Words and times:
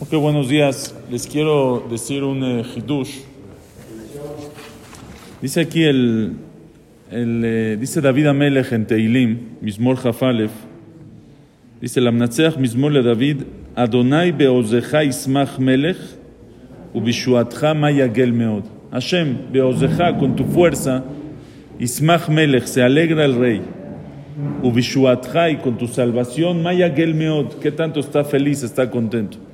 Ok, 0.00 0.12
buenos 0.12 0.48
días. 0.48 0.94
Les 1.10 1.26
quiero 1.26 1.84
decir 1.90 2.22
un 2.22 2.44
eh, 2.44 2.62
hidush. 2.62 3.22
Dice 5.42 5.60
aquí 5.60 5.82
el, 5.82 6.36
eh, 7.10 7.76
dice 7.80 8.00
David 8.00 8.26
Amelech 8.28 8.70
en 8.72 8.86
Teilim, 8.86 9.38
Mismor 9.60 9.96
Jafalef. 9.96 10.52
Dice 11.80 12.00
Lamnatzeach 12.00 12.56
Mismor 12.56 12.92
le 12.92 13.02
David, 13.02 13.42
Adonai 13.74 14.30
beozecha 14.30 15.02
ismach 15.02 15.58
melech, 15.58 15.98
ubishuatcha 16.94 17.74
mayagel 17.74 18.32
meod. 18.32 18.62
Hashem, 18.92 19.50
beozecha, 19.52 20.16
con 20.16 20.36
tu 20.36 20.44
fuerza, 20.44 21.02
ismach 21.80 22.28
melech, 22.28 22.66
se 22.66 22.84
alegra 22.84 23.24
el 23.24 23.34
rey. 23.34 23.62
Ubishuatcha, 24.62 25.50
y 25.50 25.56
con 25.56 25.76
tu 25.76 25.88
salvación, 25.88 26.62
mayagel 26.62 27.14
meod. 27.16 27.54
¿Qué 27.60 27.72
tanto 27.72 27.98
está 27.98 28.22
feliz, 28.22 28.62
está 28.62 28.88
contento? 28.88 29.47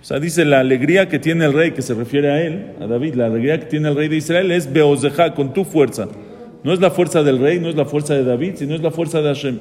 O 0.00 0.04
sea, 0.04 0.20
dice 0.20 0.44
la 0.44 0.60
alegría 0.60 1.08
que 1.08 1.18
tiene 1.18 1.44
el 1.44 1.52
rey, 1.52 1.72
que 1.72 1.82
se 1.82 1.92
refiere 1.92 2.30
a 2.30 2.40
él, 2.40 2.72
a 2.80 2.86
David, 2.86 3.14
la 3.14 3.26
alegría 3.26 3.58
que 3.58 3.66
tiene 3.66 3.88
el 3.88 3.96
rey 3.96 4.08
de 4.08 4.16
Israel 4.16 4.50
es 4.52 4.72
Beozeja, 4.72 5.34
con 5.34 5.52
tu 5.52 5.64
fuerza. 5.64 6.08
No 6.62 6.72
es 6.72 6.80
la 6.80 6.90
fuerza 6.90 7.22
del 7.22 7.38
rey, 7.38 7.58
no 7.58 7.68
es 7.68 7.74
la 7.74 7.84
fuerza 7.84 8.14
de 8.14 8.24
David, 8.24 8.54
sino 8.56 8.74
es 8.74 8.80
la 8.80 8.92
fuerza 8.92 9.20
de 9.20 9.28
Hashem. 9.28 9.58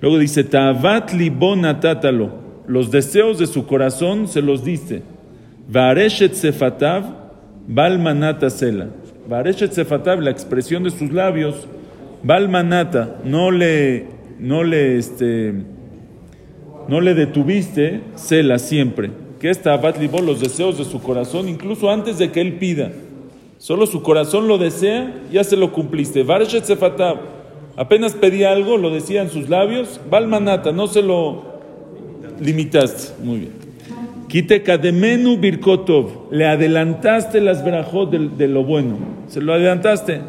Luego 0.00 0.18
dice, 0.18 0.44
Ta'avat 0.44 1.12
libon 1.12 1.64
atátalo. 1.64 2.46
Los 2.68 2.90
deseos 2.90 3.38
de 3.38 3.46
su 3.46 3.66
corazón 3.66 4.28
se 4.28 4.42
los 4.42 4.64
dice. 4.64 5.02
Vareshet 5.68 6.34
sefatav, 6.34 7.04
balmanata 7.66 8.50
sela. 8.50 8.88
Vareshet 9.28 9.72
sefatav, 9.72 10.20
la 10.20 10.30
expresión 10.30 10.84
de 10.84 10.90
sus 10.90 11.12
labios, 11.12 11.66
balmanata, 12.22 13.16
no 13.24 13.50
le, 13.50 14.06
no 14.38 14.62
le, 14.62 14.98
este, 14.98 15.52
no 16.88 17.00
le 17.00 17.14
detuviste, 17.14 18.02
sela 18.14 18.58
siempre 18.58 19.10
que 19.40 19.50
está 19.50 19.74
Abad 19.74 19.96
Libó, 19.96 20.20
los 20.20 20.40
deseos 20.40 20.78
de 20.78 20.84
su 20.84 21.00
corazón, 21.00 21.48
incluso 21.48 21.90
antes 21.90 22.18
de 22.18 22.32
que 22.32 22.40
él 22.40 22.54
pida. 22.54 22.92
Solo 23.58 23.86
su 23.86 24.02
corazón 24.02 24.48
lo 24.48 24.58
desea, 24.58 25.22
ya 25.32 25.44
se 25.44 25.56
lo 25.56 25.72
cumpliste. 25.72 26.22
Vareshet 26.22 26.64
Sefatab, 26.64 27.18
apenas 27.76 28.14
pedía 28.14 28.52
algo, 28.52 28.76
lo 28.76 28.90
decía 28.90 29.22
en 29.22 29.30
sus 29.30 29.48
labios. 29.48 30.00
Balmanata, 30.10 30.72
no 30.72 30.86
se 30.86 31.02
lo 31.02 31.42
limitaste. 32.40 33.14
Muy 33.22 33.38
bien. 33.38 33.52
Quite 34.28 34.62
kademenu 34.62 35.38
birkotov, 35.38 36.30
le 36.30 36.46
adelantaste 36.46 37.40
las 37.40 37.64
verajot 37.64 38.10
de, 38.10 38.28
de 38.28 38.48
lo 38.48 38.62
bueno. 38.62 38.98
Se 39.28 39.40
lo 39.40 39.54
adelantaste. 39.54 40.20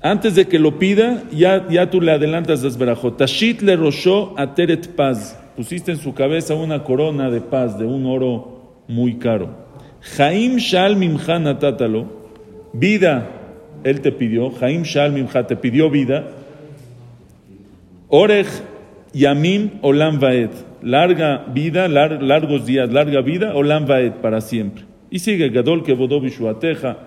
Antes 0.00 0.34
de 0.34 0.48
que 0.48 0.58
lo 0.58 0.78
pida, 0.78 1.22
ya, 1.30 1.68
ya 1.68 1.90
tú 1.90 2.00
le 2.00 2.12
adelantas 2.12 2.62
las 2.62 2.78
verajot. 2.78 3.18
Tashit 3.18 3.60
le 3.60 3.76
roshó 3.76 4.34
a 4.38 4.54
teret 4.54 4.88
paz 4.88 5.36
pusiste 5.60 5.92
en 5.92 5.98
su 5.98 6.14
cabeza 6.14 6.54
una 6.54 6.84
corona 6.84 7.28
de 7.28 7.42
paz 7.42 7.78
de 7.78 7.84
un 7.84 8.06
oro 8.06 8.82
muy 8.88 9.16
caro. 9.18 9.50
Jaim 10.16 10.56
Shal 10.56 10.96
Mimcha 10.96 11.38
Natatalo, 11.38 12.06
vida, 12.72 13.28
él 13.84 14.00
te 14.00 14.10
pidió, 14.10 14.50
Jaim 14.52 14.84
Shal 14.84 15.12
Mimcha 15.12 15.46
te 15.46 15.56
pidió 15.56 15.90
vida. 15.90 16.28
Orej 18.08 18.46
Yamim 19.12 19.72
Olam 19.82 20.18
Vaed, 20.18 20.48
larga 20.80 21.44
vida, 21.52 21.88
lar, 21.88 22.22
largos 22.22 22.64
días, 22.64 22.90
larga 22.90 23.20
vida, 23.20 23.54
Olam 23.54 23.84
Vaed, 23.84 24.12
para 24.22 24.40
siempre. 24.40 24.84
Y 25.10 25.18
sigue, 25.18 25.50
Gadol 25.50 25.84
Kevodó 25.84 26.22
Bishuateja, 26.22 27.00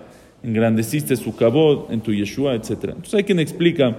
engrandeciste 0.44 1.16
su 1.16 1.34
cabot 1.34 1.90
en 1.90 2.02
tu 2.02 2.12
Yeshua, 2.12 2.54
etc. 2.54 2.70
Entonces 2.84 3.14
hay 3.14 3.24
quien 3.24 3.40
explica 3.40 3.96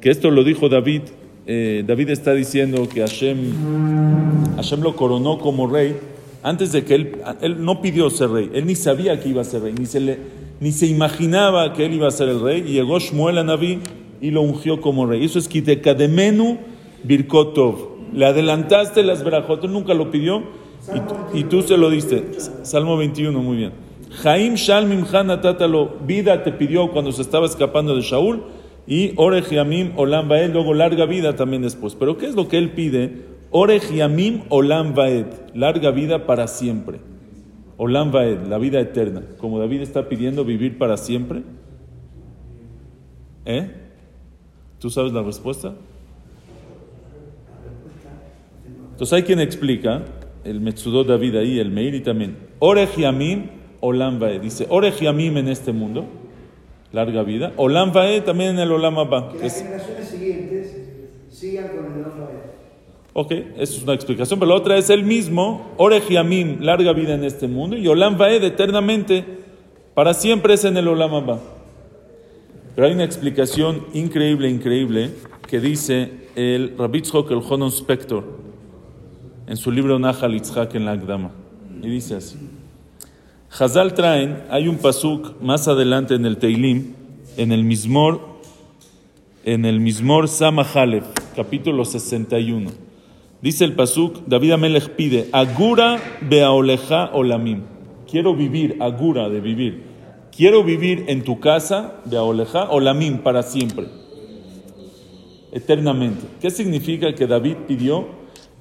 que 0.00 0.10
esto 0.10 0.30
lo 0.30 0.44
dijo 0.44 0.68
David 0.68 1.02
eh, 1.46 1.84
David 1.86 2.10
está 2.10 2.34
diciendo 2.34 2.88
que 2.88 3.00
Hashem, 3.00 4.56
Hashem 4.56 4.80
lo 4.80 4.94
coronó 4.96 5.38
como 5.38 5.66
rey 5.66 5.96
antes 6.42 6.72
de 6.72 6.84
que 6.84 6.94
él, 6.94 7.22
él 7.42 7.64
no 7.64 7.82
pidió 7.82 8.08
ser 8.08 8.30
rey, 8.30 8.50
él 8.54 8.66
ni 8.66 8.74
sabía 8.74 9.20
que 9.20 9.28
iba 9.28 9.42
a 9.42 9.44
ser 9.44 9.62
rey, 9.62 9.74
ni 9.78 9.86
se, 9.86 10.00
le, 10.00 10.18
ni 10.60 10.72
se 10.72 10.86
imaginaba 10.86 11.72
que 11.74 11.84
él 11.84 11.94
iba 11.94 12.08
a 12.08 12.10
ser 12.10 12.28
el 12.28 12.40
rey, 12.40 12.64
y 12.66 12.72
llegó 12.72 12.98
Shmuel 12.98 13.38
a 13.38 13.44
Naví 13.44 13.80
y 14.20 14.30
lo 14.30 14.42
ungió 14.42 14.80
como 14.80 15.06
rey. 15.06 15.24
Eso 15.24 15.38
es 15.38 15.48
Kitekademenu 15.48 16.58
Birkotov. 17.04 17.90
Le 18.14 18.26
adelantaste 18.26 19.02
las 19.02 19.22
verajot, 19.22 19.64
él 19.64 19.72
nunca 19.72 19.94
lo 19.94 20.10
pidió 20.10 20.42
y, 21.34 21.44
tú 21.44 21.62
se 21.62 21.76
lo 21.76 21.90
diste. 21.90 22.24
Salmo 22.62 22.96
21, 22.96 23.38
muy 23.40 23.56
bien. 23.56 23.72
Jaim 24.22 24.54
Shalmim 24.54 25.04
Tatalo, 25.04 25.96
vida 26.06 26.42
te 26.42 26.52
pidió 26.52 26.90
cuando 26.90 27.12
se 27.12 27.22
estaba 27.22 27.46
escapando 27.46 27.94
de 27.94 28.02
Shaul 28.02 28.42
y 28.90 29.12
Orej 29.14 29.50
Yamim 29.50 29.92
Olam 29.94 30.28
Vaed, 30.28 30.52
luego 30.52 30.74
larga 30.74 31.06
vida 31.06 31.36
también 31.36 31.62
después. 31.62 31.94
Pero 31.94 32.18
¿qué 32.18 32.26
es 32.26 32.34
lo 32.34 32.48
que 32.48 32.58
él 32.58 32.72
pide? 32.72 33.22
Orej 33.52 33.88
Yamim 33.94 34.42
Olam 34.48 34.96
Vaed, 34.96 35.26
larga 35.54 35.92
vida 35.92 36.26
para 36.26 36.48
siempre. 36.48 36.98
Olam 37.76 38.10
Vaed, 38.10 38.48
la 38.48 38.58
vida 38.58 38.80
eterna. 38.80 39.22
Como 39.38 39.60
David 39.60 39.82
está 39.82 40.08
pidiendo 40.08 40.44
vivir 40.44 40.76
para 40.76 40.96
siempre. 40.96 41.44
¿Eh? 43.44 43.70
¿Tú 44.80 44.90
sabes 44.90 45.12
la 45.12 45.22
respuesta? 45.22 45.72
Entonces 48.90 49.12
hay 49.12 49.22
quien 49.22 49.38
explica, 49.38 50.04
el 50.42 50.60
Metsudot 50.60 51.06
David 51.06 51.36
ahí, 51.36 51.60
el 51.60 51.70
Meiri 51.70 52.00
también. 52.00 52.38
Orej 52.58 52.96
Yamim 52.96 53.50
Olam 53.78 54.18
Vaed. 54.18 54.40
Dice, 54.40 54.66
Orej 54.68 54.98
Yamim 55.00 55.36
en 55.36 55.46
este 55.46 55.70
mundo 55.70 56.06
larga 56.92 57.22
vida. 57.22 57.52
Olam 57.56 57.92
Vaed 57.92 58.24
también 58.24 58.50
en 58.50 58.60
el 58.60 58.72
Olam 58.72 58.98
Abba. 58.98 59.32
Que 59.32 59.38
las 59.38 59.58
generaciones 59.58 60.08
siguientes 60.08 60.76
sigan 61.28 61.68
con 61.68 61.86
el 61.86 62.04
Olam 62.04 62.18
Vaed. 62.18 62.50
Ok, 63.12 63.32
esa 63.32 63.62
es 63.74 63.82
una 63.82 63.94
explicación, 63.94 64.38
pero 64.38 64.50
la 64.50 64.56
otra 64.56 64.76
es 64.78 64.88
el 64.88 65.02
mismo, 65.02 65.72
Orej 65.76 66.08
Yamim, 66.08 66.60
larga 66.60 66.92
vida 66.92 67.14
en 67.14 67.24
este 67.24 67.48
mundo, 67.48 67.76
y 67.76 67.86
Olam 67.88 68.16
Vaed 68.16 68.42
eternamente, 68.44 69.24
para 69.94 70.14
siempre 70.14 70.54
es 70.54 70.64
en 70.64 70.76
el 70.76 70.86
Olam 70.86 71.14
Abba. 71.14 71.40
Pero 72.74 72.86
hay 72.86 72.94
una 72.94 73.04
explicación 73.04 73.84
increíble, 73.94 74.48
increíble, 74.48 75.10
que 75.48 75.58
dice 75.58 76.28
el 76.36 76.76
Rabitzhok, 76.78 77.30
el 77.32 77.42
Honon 77.46 77.70
Spector, 77.70 78.24
en 79.48 79.56
su 79.56 79.72
libro 79.72 79.98
Nahal 79.98 80.34
Itzhak 80.36 80.76
en 80.76 80.84
la 80.84 80.92
Agdama. 80.92 81.32
Y 81.82 81.88
dice 81.88 82.14
así. 82.14 82.38
Hazal 83.58 83.94
traen, 83.94 84.44
hay 84.48 84.68
un 84.68 84.76
pasuk 84.76 85.40
más 85.42 85.66
adelante 85.66 86.14
en 86.14 86.24
el 86.24 86.36
Teilim, 86.36 86.94
en 87.36 87.50
el 87.50 87.64
Mismor, 87.64 88.20
en 89.44 89.64
el 89.64 89.80
Mismor 89.80 90.26
capítulo 91.34 91.84
61. 91.84 92.70
Dice 93.42 93.64
el 93.64 93.74
pasuk, 93.74 94.20
David 94.26 94.52
Amelech 94.52 94.90
pide, 94.90 95.28
Agura 95.32 95.98
beaoleja 96.20 97.10
olamim. 97.12 97.62
Quiero 98.08 98.36
vivir, 98.36 98.76
Agura 98.80 99.28
de 99.28 99.40
vivir. 99.40 99.82
Quiero 100.34 100.62
vivir 100.62 101.06
en 101.08 101.24
tu 101.24 101.40
casa, 101.40 101.96
beaoleja 102.04 102.70
olamim, 102.70 103.18
para 103.18 103.42
siempre. 103.42 103.86
Eternamente. 105.50 106.24
¿Qué 106.40 106.52
significa 106.52 107.12
que 107.16 107.26
David 107.26 107.56
pidió 107.66 108.06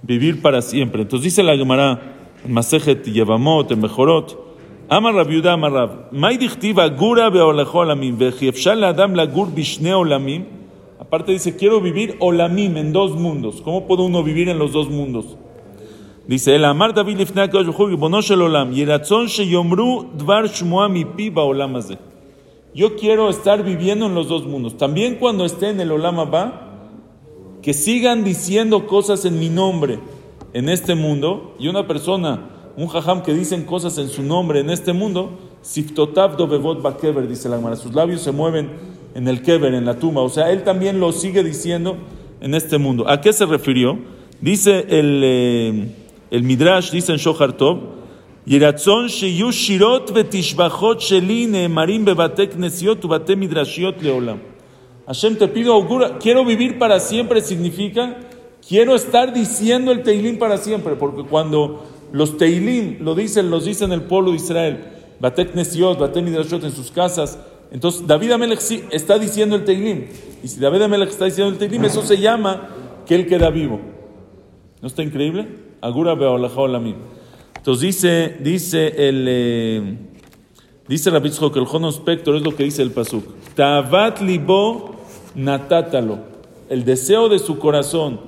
vivir 0.01 0.41
para 0.41 0.63
siempre? 0.63 1.03
Entonces 1.03 1.25
dice 1.25 1.43
la 1.43 1.55
Gemara, 1.55 2.01
en 2.43 2.51
Masejet 2.51 3.05
Yevamot, 3.05 3.69
en 3.71 3.81
Mejorot, 3.81 4.48
Amar 4.91 5.13
Rab 5.13 5.29
Yuda 5.29 5.53
Amar 5.53 5.71
Rab, 5.71 5.91
Mai 6.11 6.35
dichtiva 6.39 6.87
gura 6.87 7.29
beolejo 7.29 7.77
olamim, 7.77 8.17
vejiefshal 8.17 8.83
adam 8.83 9.13
lagur 9.13 9.45
bishne 9.45 9.93
olamim. 9.93 10.45
Aparte 10.99 11.31
dice, 11.31 11.55
quiero 11.55 11.79
vivir 11.79 12.15
olamim 12.19 12.75
en 12.75 12.91
dos 12.91 13.11
mundos. 13.11 13.61
¿Cómo 13.61 13.85
puede 13.85 14.01
uno 14.01 14.23
vivir 14.23 14.49
en 14.49 14.57
los 14.57 14.73
dos 14.73 14.89
mundos? 14.89 15.37
Dice, 16.27 16.55
el 16.55 16.65
Amar 16.65 16.95
David 16.95 17.19
Hu, 17.19 17.85
ribono 17.85 18.21
shel 18.21 18.41
olam, 18.41 18.71
yiratzon 18.71 19.27
sheyomru 19.27 20.09
dvar 20.17 20.47
shmoa 20.47 20.89
mi 20.89 21.05
pi 21.05 21.29
baolam 21.29 21.75
hazeh. 21.75 21.99
Yo 22.73 22.95
quiero 22.95 23.29
estar 23.29 23.63
viviendo 23.63 24.07
en 24.07 24.15
los 24.15 24.27
dos 24.27 24.47
mundos. 24.47 24.75
También 24.75 25.17
cuando 25.17 25.45
esté 25.45 25.69
en 25.69 25.81
el 25.81 25.91
olam 25.91 26.19
haba, 26.19 26.65
que 27.61 27.73
sigan 27.73 28.23
diciendo 28.23 28.87
cosas 28.87 29.23
en 29.25 29.37
mi 29.37 29.49
nombre 29.49 29.99
en 30.53 30.67
este 30.67 30.95
mundo, 30.95 31.53
y 31.59 31.67
una 31.67 31.85
persona 31.85 32.58
un 32.79 32.87
jajam 32.87 33.23
que 33.23 33.33
dicen 33.33 33.65
cosas 33.65 33.97
en 33.97 34.07
su 34.07 34.23
nombre 34.23 34.61
en 34.61 34.69
este 34.69 34.93
mundo, 34.93 35.37
Siftotav 35.61 36.37
dovevot 36.37 36.81
bakever, 36.81 37.27
dice 37.27 37.49
la 37.49 37.57
Gemara, 37.57 37.75
sus 37.75 37.93
labios 37.93 38.21
se 38.21 38.31
mueven 38.31 38.69
en 39.15 39.27
el 39.27 39.41
kever, 39.41 39.73
en 39.73 39.85
la 39.85 39.99
tumba. 39.99 40.21
O 40.21 40.29
sea, 40.29 40.49
él 40.49 40.63
también 40.63 40.97
lo 41.01 41.11
sigue 41.11 41.43
diciendo 41.43 41.97
en 42.39 42.55
este 42.55 42.77
mundo. 42.77 43.09
¿A 43.09 43.19
qué 43.19 43.33
se 43.33 43.45
refirió? 43.45 43.99
Dice 44.39 44.85
el, 44.87 45.21
eh, 45.25 45.95
el 46.31 46.43
Midrash, 46.43 46.91
dice 46.91 47.11
en 47.11 47.17
Shohar 47.17 47.51
Tov, 47.51 47.79
Yeratzon 48.45 49.07
sheyu 49.07 49.51
shirot 49.51 50.13
vetishbachot 50.13 50.99
sheli 51.01 51.47
neemarim 51.47 52.05
bebate 52.05 52.47
knesiot 52.47 53.03
ubate 53.03 53.35
midrashiot 53.35 54.01
leolam. 54.01 54.39
Hashem, 55.05 55.35
te 55.35 55.49
pido, 55.49 55.73
augura, 55.73 56.17
quiero 56.17 56.45
vivir 56.45 56.79
para 56.79 57.01
siempre, 57.01 57.41
significa, 57.41 58.15
quiero 58.65 58.95
estar 58.95 59.33
diciendo 59.33 59.91
el 59.91 60.01
Teilim 60.01 60.39
para 60.39 60.57
siempre, 60.57 60.95
porque 60.95 61.23
cuando 61.23 61.98
los 62.11 62.37
Teilim 62.37 63.03
lo 63.03 63.15
dicen, 63.15 63.49
los 63.49 63.65
dicen 63.65 63.91
el 63.91 64.03
pueblo 64.03 64.31
de 64.31 64.37
Israel. 64.37 64.79
Batek 65.19 65.55
Nesiot, 65.55 65.99
Batek 65.99 66.23
Midrashot 66.23 66.63
en 66.63 66.71
sus 66.71 66.91
casas. 66.91 67.37
Entonces, 67.71 68.07
David 68.07 68.31
Amelech 68.31 68.59
sí 68.59 68.83
está 68.89 69.19
diciendo 69.19 69.55
el 69.55 69.63
Teilim. 69.63 70.05
Y 70.43 70.47
si 70.47 70.59
David 70.59 70.83
Amelech 70.83 71.09
está 71.09 71.25
diciendo 71.25 71.51
el 71.51 71.59
Teilim, 71.59 71.85
eso 71.85 72.01
se 72.01 72.17
llama 72.17 72.69
que 73.05 73.15
él 73.15 73.27
queda 73.27 73.49
vivo. 73.49 73.79
¿No 74.81 74.87
está 74.87 75.03
increíble? 75.03 75.47
Agura 75.81 76.15
be'olaja 76.15 76.61
olamim. 76.61 76.95
Entonces 77.57 77.81
dice, 77.81 78.37
dice 78.39 79.09
el, 79.09 79.25
eh, 79.27 79.97
dice 80.87 81.09
el 81.09 81.65
Jono 81.65 81.89
Spector 81.89 82.35
es 82.37 82.41
lo 82.41 82.55
que 82.55 82.63
dice 82.63 82.81
el 82.81 82.91
Pasuk. 82.91 83.25
Tavat 83.55 84.21
libo 84.21 84.95
natátalo. 85.35 86.19
El 86.69 86.85
deseo 86.85 87.27
de 87.27 87.39
su 87.39 87.59
corazón 87.59 88.21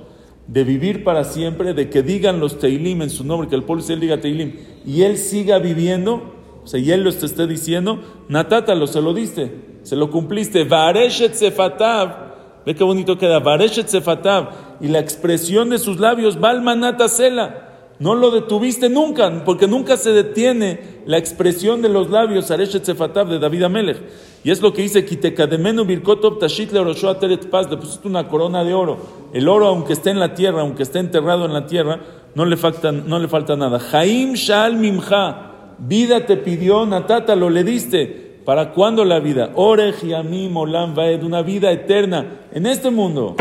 de 0.46 0.64
vivir 0.64 1.04
para 1.04 1.24
siempre, 1.24 1.74
de 1.74 1.88
que 1.88 2.02
digan 2.02 2.40
los 2.40 2.58
Teilim 2.58 3.02
en 3.02 3.10
su 3.10 3.24
nombre, 3.24 3.48
que 3.48 3.54
el 3.54 3.62
pueblo 3.62 3.82
se 3.82 3.96
diga 3.96 4.20
Teilim, 4.20 4.54
y 4.84 5.02
él 5.02 5.16
siga 5.16 5.58
viviendo, 5.58 6.34
o 6.62 6.66
sea, 6.66 6.80
y 6.80 6.90
él 6.90 7.02
los 7.02 7.18
te 7.18 7.26
esté 7.26 7.46
diciendo, 7.46 8.00
natátalo, 8.28 8.86
se 8.86 9.00
lo 9.00 9.14
diste, 9.14 9.52
se 9.82 9.96
lo 9.96 10.10
cumpliste. 10.10 10.64
Vareshet 10.64 11.34
sefatav, 11.34 12.62
ve 12.66 12.74
qué 12.74 12.84
bonito 12.84 13.18
queda, 13.18 13.38
Vareshet 13.38 13.88
sefatav, 13.88 14.50
y 14.80 14.88
la 14.88 14.98
expresión 14.98 15.70
de 15.70 15.78
sus 15.78 15.98
labios, 15.98 16.38
Balmanata 16.38 17.08
Sela. 17.08 17.71
No 17.98 18.14
lo 18.14 18.30
detuviste 18.30 18.88
nunca, 18.88 19.44
porque 19.44 19.68
nunca 19.68 19.96
se 19.96 20.12
detiene 20.12 20.80
la 21.06 21.18
expresión 21.18 21.82
de 21.82 21.88
los 21.88 22.10
labios, 22.10 22.48
de 22.48 23.38
David 23.38 23.62
Amelech. 23.62 23.98
Y 24.44 24.50
es 24.50 24.60
lo 24.60 24.72
que 24.72 24.82
dice, 24.82 25.04
Kitekademenu 25.04 25.84
Birkotov 25.84 26.38
Tashit 26.38 26.72
le 26.72 26.82
Teret 27.20 27.48
Paz, 27.48 27.70
le 27.70 27.76
pusiste 27.76 28.08
una 28.08 28.26
corona 28.28 28.64
de 28.64 28.74
oro. 28.74 28.98
El 29.32 29.48
oro, 29.48 29.66
aunque 29.66 29.92
esté 29.92 30.10
en 30.10 30.18
la 30.18 30.34
tierra, 30.34 30.62
aunque 30.62 30.82
esté 30.82 30.98
enterrado 30.98 31.44
en 31.44 31.52
la 31.52 31.66
tierra, 31.66 32.00
no 32.34 32.44
le 32.44 32.56
falta, 32.56 32.90
no 32.90 33.18
le 33.18 33.28
falta 33.28 33.56
nada. 33.56 33.78
Jaim 33.78 34.34
Shal 34.34 34.76
Mimcha, 34.76 35.74
vida 35.78 36.26
te 36.26 36.36
pidió, 36.36 36.84
Natata, 36.86 37.36
lo 37.36 37.50
le 37.50 37.62
diste. 37.62 38.32
¿Para 38.44 38.72
cuándo 38.72 39.04
la 39.04 39.20
vida? 39.20 39.52
Orej 39.54 40.04
Yamim 40.04 40.56
Olam 40.56 40.96
Vaed, 40.96 41.22
una 41.22 41.42
vida 41.42 41.70
eterna 41.70 42.48
en 42.52 42.66
este 42.66 42.90
mundo. 42.90 43.36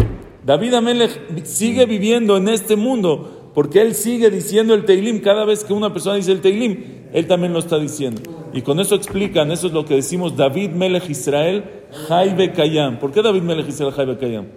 David 0.45 0.75
Amelech 0.75 1.45
sigue 1.45 1.85
viviendo 1.85 2.37
en 2.37 2.47
este 2.49 2.75
mundo 2.75 3.40
porque 3.53 3.81
él 3.81 3.95
sigue 3.95 4.29
diciendo 4.29 4.73
el 4.73 4.85
Teilim 4.85 5.19
cada 5.19 5.45
vez 5.45 5.63
que 5.63 5.73
una 5.73 5.91
persona 5.91 6.15
dice 6.15 6.31
el 6.31 6.41
Teilim, 6.41 6.77
él 7.11 7.27
también 7.27 7.51
lo 7.51 7.59
está 7.59 7.77
diciendo. 7.77 8.21
Y 8.53 8.61
con 8.61 8.79
eso 8.79 8.95
explican, 8.95 9.51
eso 9.51 9.67
es 9.67 9.73
lo 9.73 9.85
que 9.85 9.95
decimos 9.95 10.37
David 10.37 10.71
Melech 10.71 11.09
Israel, 11.09 11.63
Jaibe 12.07 12.53
Kayam. 12.53 12.99
¿Por 12.99 13.11
qué 13.11 13.21
David 13.21 13.41
Melech 13.41 13.67
Israel, 13.67 13.91
Jaibe 13.91 14.17
Kayam? 14.17 14.47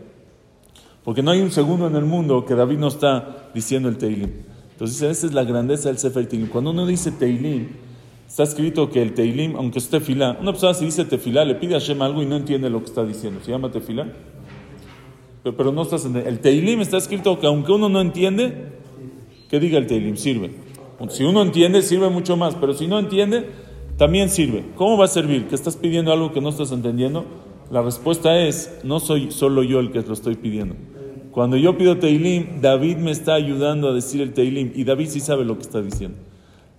Porque 1.05 1.23
no 1.23 1.33
hay 1.33 1.41
un 1.41 1.51
segundo 1.51 1.87
en 1.87 1.97
el 1.97 2.05
mundo 2.05 2.45
que 2.45 2.55
David 2.55 2.79
no 2.79 2.89
está 2.89 3.51
diciendo 3.53 3.89
el 3.89 3.99
Teilim. 3.99 4.31
Entonces 4.73 5.03
esa 5.03 5.27
es 5.27 5.35
la 5.35 5.45
grandeza 5.45 5.89
del 5.89 5.99
Sefer 5.99 6.27
Teilim. 6.27 6.49
Cuando 6.49 6.71
uno 6.71 6.87
dice 6.87 7.11
Teilim, 7.13 7.69
está 8.27 8.45
escrito 8.45 8.91
que 8.91 9.03
el 9.03 9.13
Teilim, 9.13 9.55
aunque 9.57 9.81
es 9.81 9.89
tefilá, 9.89 10.39
una 10.41 10.53
persona 10.53 10.75
si 10.75 10.85
dice 10.85 11.05
tefilá, 11.05 11.45
le 11.45 11.57
pide 11.57 11.75
a 11.75 11.81
Hashem 11.81 12.01
algo 12.01 12.23
y 12.23 12.27
no 12.27 12.37
entiende 12.37 12.71
lo 12.71 12.81
que 12.81 12.87
está 12.87 13.05
diciendo. 13.05 13.41
¿Se 13.45 13.51
llama 13.51 13.71
tefilá? 13.71 14.09
Pero, 15.43 15.57
pero 15.57 15.73
no 15.73 15.83
estás 15.83 16.07
en 16.07 16.17
el 16.17 16.39
Teilim 16.39 16.81
está 16.81 16.97
escrito 16.97 17.39
que 17.39 17.47
aunque 17.47 17.71
uno 17.71 17.89
no 17.89 18.01
entiende, 18.01 18.73
que 19.55 19.61
diga 19.61 19.79
el 19.79 19.87
Teilim, 19.87 20.17
sirve. 20.17 20.51
Si 21.11 21.23
uno 21.23 21.41
entiende, 21.41 21.81
sirve 21.83 22.11
mucho 22.11 22.37
más, 22.37 22.57
pero 22.57 22.75
si 22.75 22.89
no 22.89 22.99
entiende, 22.99 23.47
también 23.97 24.29
sirve. 24.29 24.65
¿Cómo 24.75 24.99
va 24.99 25.05
a 25.05 25.09
servir? 25.09 25.47
¿Que 25.47 25.55
estás 25.55 25.77
pidiendo 25.77 26.13
algo 26.13 26.33
que 26.33 26.41
no 26.41 26.49
estás 26.49 26.73
entendiendo? 26.73 27.25
La 27.71 27.81
respuesta 27.81 28.37
es, 28.37 28.81
no 28.83 28.99
soy 28.99 29.31
solo 29.31 29.63
yo 29.63 29.79
el 29.79 29.93
que 29.93 30.03
lo 30.03 30.13
estoy 30.13 30.35
pidiendo. 30.35 30.75
Cuando 31.31 31.57
yo 31.57 31.79
pido 31.79 31.99
Teilim, 31.99 32.61
David 32.63 32.97
me 32.97 33.13
está 33.13 33.35
ayudando 33.35 33.91
a 33.91 33.95
decir 33.95 34.21
el 34.23 34.33
Teilim 34.33 34.73
y 34.75 34.83
David 34.83 35.07
sí 35.09 35.21
sabe 35.21 35.45
lo 35.45 35.55
que 35.55 35.63
está 35.63 35.81
diciendo. 35.81 36.19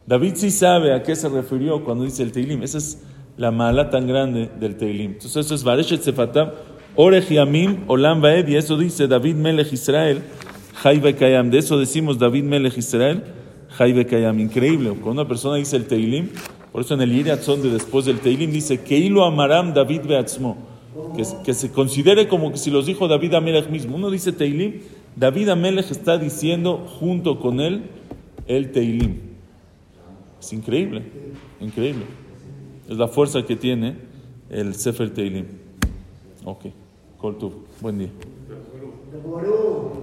David 0.06 0.33
sí 0.36 0.51
sabe 0.51 0.94
a 0.94 1.01
qué 1.01 1.16
se 1.16 1.30
refirió 1.30 1.86
cuando 1.86 2.04
dice 2.04 2.24
el 2.24 2.33
Teilim. 2.33 2.62
Esa 2.62 2.80
es 2.80 3.01
la 3.38 3.51
mala 3.51 3.89
tan 3.89 4.06
grande 4.06 4.50
del 4.60 4.75
Teilim. 4.75 5.13
Entonces 5.13 5.45
eso 5.45 5.56
es 5.56 5.63
Vareshet 5.63 6.01
Sefatam, 6.01 6.51
Orej 6.98 7.30
Yamim, 7.30 7.86
Olam 7.88 8.19
Vaed, 8.19 8.50
y 8.50 8.57
eso 8.57 8.78
dice 8.78 9.07
David 9.07 9.36
Melech 9.36 9.71
Israel, 9.71 10.24
Jaibe 10.75 11.16
Kayam. 11.16 11.50
De 11.50 11.60
eso 11.60 11.80
decimos 11.80 12.19
David 12.19 12.44
Melech 12.44 12.77
Israel, 12.77 13.24
Jaibe 13.69 14.06
Kayam. 14.06 14.39
Increíble. 14.39 14.89
Cuando 14.89 15.22
una 15.22 15.27
persona 15.27 15.56
dice 15.56 15.75
el 15.77 15.86
Teilim, 15.86 16.30
por 16.72 16.81
eso 16.81 16.94
en 16.94 17.01
el 17.01 17.13
Iratzón 17.13 17.62
de 17.62 17.69
después 17.69 18.06
del 18.06 18.19
Teilim 18.19 18.51
dice 18.51 18.81
que 18.81 18.98
hilo 18.98 19.24
amaram 19.24 19.74
David 19.74 20.01
Beatzmo. 20.07 20.57
Que, 21.16 21.24
que, 21.44 21.54
se 21.54 21.72
considere 21.72 22.27
como 22.30 22.51
que 22.51 22.57
si 22.57 22.72
los 22.72 22.86
dijo 22.86 23.07
David 23.07 23.33
Amelech 23.33 23.69
mismo. 23.69 23.95
Uno 23.95 24.10
dice 24.10 24.31
Teilim, 24.31 24.81
David 25.16 25.50
Amelech 25.50 25.92
está 25.92 26.18
diciendo 26.18 26.86
junto 27.00 27.39
con 27.39 27.60
él 27.60 27.83
el 28.48 28.71
Teilim. 28.71 29.19
Es 30.39 30.54
increíble, 30.54 31.04
increíble. 31.60 32.06
Es 32.89 32.98
la 32.98 33.07
fuerza 33.07 33.44
que 33.44 33.56
tiene 33.56 33.95
el 34.50 34.75
Sefer 34.75 35.10
Teilim. 35.10 35.45
Ok, 36.44 36.66
Coltu, 37.18 37.51
buen 37.81 37.98
día. 37.98 38.10